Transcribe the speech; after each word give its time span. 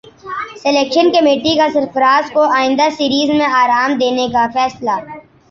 selection 0.61 1.11
committee 1.11 1.53
کا 1.57 1.67
سرفراز 1.73 2.31
کو 2.31 2.43
ئندہ 2.55 2.89
سیریز 2.97 3.29
میں 3.31 3.47
رام 3.67 3.97
دینے 3.99 4.27
کا 4.33 4.47
فیصلہ 4.53 4.99